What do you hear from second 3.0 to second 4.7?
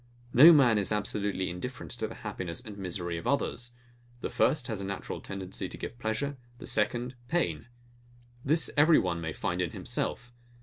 of others. The first